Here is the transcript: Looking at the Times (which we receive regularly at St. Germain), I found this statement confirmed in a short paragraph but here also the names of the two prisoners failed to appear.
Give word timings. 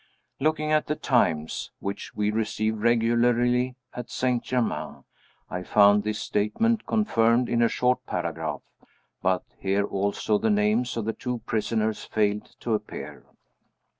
Looking 0.39 0.71
at 0.71 0.87
the 0.87 0.95
Times 0.95 1.69
(which 1.79 2.15
we 2.15 2.31
receive 2.31 2.79
regularly 2.79 3.75
at 3.93 4.09
St. 4.09 4.41
Germain), 4.41 5.03
I 5.47 5.61
found 5.61 6.01
this 6.03 6.17
statement 6.17 6.87
confirmed 6.87 7.47
in 7.47 7.61
a 7.61 7.69
short 7.69 8.07
paragraph 8.07 8.63
but 9.21 9.43
here 9.59 9.85
also 9.85 10.39
the 10.39 10.49
names 10.49 10.97
of 10.97 11.05
the 11.05 11.13
two 11.13 11.43
prisoners 11.45 12.03
failed 12.03 12.55
to 12.61 12.73
appear. 12.73 13.25